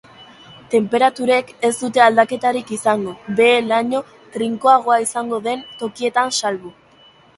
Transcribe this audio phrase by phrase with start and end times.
[0.69, 4.01] Tenperaturek ez dute aldaketarik izango, behe-laino
[4.37, 6.75] trinkoagoa izango den tokietan salbu.